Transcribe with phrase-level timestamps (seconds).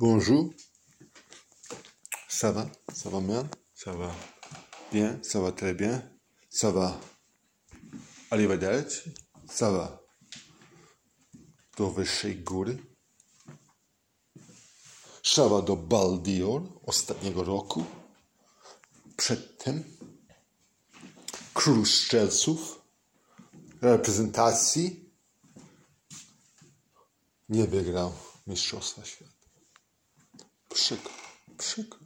[0.00, 0.54] Bonjour.
[2.28, 2.70] Ça va?
[2.94, 3.50] Ça va bien?
[3.74, 4.14] Ça va.
[4.92, 5.18] Bien?
[5.24, 6.08] Ça va très bien?
[6.48, 7.00] Ça va.
[8.30, 9.12] Arrivederci.
[9.50, 10.00] Ça va.
[11.76, 12.78] Do wyższej góry
[15.22, 17.84] Szawa do Baldior ostatniego roku?
[19.16, 19.84] Przedtem?
[21.54, 22.82] Król strzelców?
[23.80, 25.10] Reprezentacji?
[27.48, 28.12] Nie wygrał
[28.46, 29.37] Mistrzostwa Świata.
[30.78, 31.12] Przykro,
[31.58, 32.00] przykro,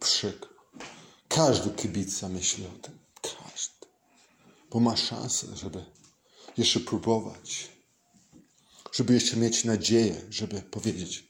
[0.00, 0.50] przykro.
[1.28, 2.98] Każdy kibica myśli o tym.
[3.22, 3.86] Każdy.
[4.70, 5.84] Bo ma szansę, żeby
[6.56, 7.68] jeszcze próbować.
[8.92, 11.28] Żeby jeszcze mieć nadzieję, żeby powiedzieć,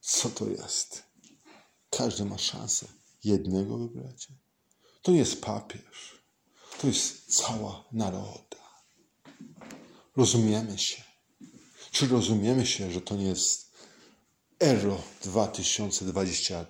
[0.00, 1.02] co to jest.
[1.90, 2.86] Każdy ma szansę
[3.24, 4.28] jednego wybrać.
[5.02, 6.22] To nie jest papież.
[6.80, 8.82] To jest cała naroda.
[10.16, 11.02] Rozumiemy się.
[11.90, 13.65] Czy rozumiemy się, że to nie jest
[14.58, 16.66] Euro 2020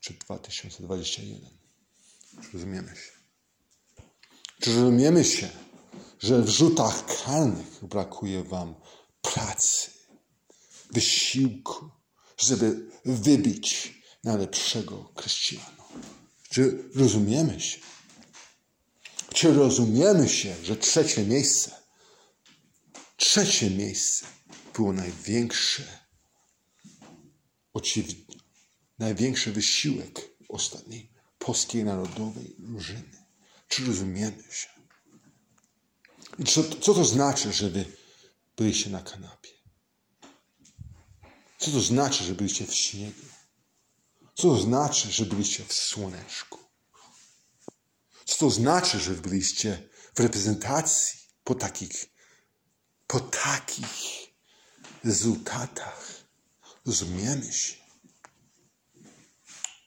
[0.00, 1.50] czy 2021?
[2.42, 3.12] Czy rozumiemy się?
[4.60, 5.50] Czy rozumiemy się,
[6.20, 8.74] że w rzutach karnych brakuje wam
[9.22, 9.90] pracy,
[10.90, 11.90] wysiłku,
[12.38, 15.84] żeby wybić najlepszego chrześcijana?
[16.50, 17.78] Czy rozumiemy się?
[19.34, 21.70] Czy rozumiemy się, że trzecie miejsce,
[23.16, 24.37] trzecie miejsce
[24.78, 25.98] było największe,
[28.98, 33.26] największy wysiłek ostatniej polskiej narodowej drużyny?
[33.68, 34.68] Czy rozumiemy się?
[36.38, 37.84] I co, co to znaczy, że wy
[38.56, 39.50] byliście na kanapie?
[41.58, 43.26] Co to znaczy, że byliście w śniegu?
[44.34, 46.58] Co to znaczy, że byliście w słoneczku?
[48.24, 52.06] Co to znaczy, że byliście w reprezentacji po takich,
[53.06, 54.17] po takich
[55.08, 56.24] rezultatach?
[56.86, 57.76] Rozumiemy się.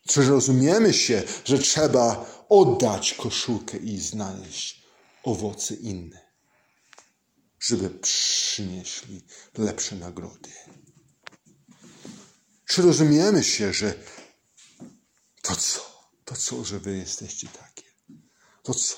[0.07, 4.83] Czy rozumiemy się, że trzeba oddać koszulkę i znaleźć
[5.23, 6.31] owoce inne,
[7.59, 9.21] żeby przynieśli
[9.57, 10.49] lepsze nagrody?
[12.65, 13.93] Czy rozumiemy się, że
[15.41, 15.81] to co?
[16.25, 17.83] To co, że wy jesteście takie?
[18.63, 18.97] To co?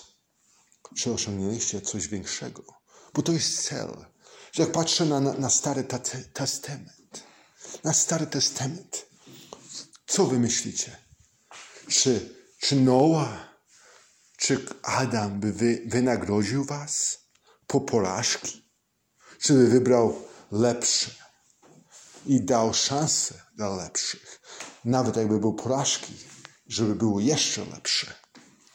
[0.97, 2.63] Czy osiągnęliście coś większego?
[3.13, 4.12] Bo to jest cel.
[4.53, 5.83] Że jak patrzę na, na, Stary
[6.33, 7.23] Testament,
[7.83, 9.05] na Stary Testament,
[10.07, 10.97] co wy myślicie?
[11.87, 13.49] Czy, czy Noa,
[14.37, 17.19] czy Adam by wy, wynagrodził was
[17.67, 18.69] po porażki?
[19.39, 20.21] Czy by wybrał
[20.51, 21.11] lepsze
[22.25, 24.41] i dał szansę dla lepszych?
[24.85, 26.13] Nawet jakby był porażki,
[26.67, 28.13] żeby było jeszcze lepsze.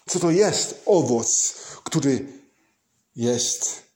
[0.09, 2.33] Co to jest owoc, który
[3.17, 3.88] jest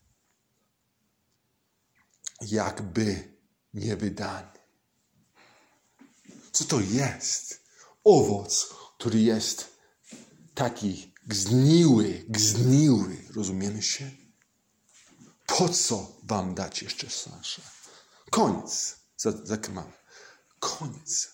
[2.47, 3.37] jakby
[3.75, 4.53] niewydany?
[6.53, 7.61] Co to jest
[8.05, 9.69] owoc, który jest
[10.55, 14.11] taki gzniły, gzniły, rozumiemy się?
[15.47, 17.63] Po co wam dać jeszcze szansę?
[20.61, 21.31] Koniec.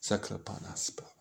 [0.00, 1.15] Zaklepana sprawa.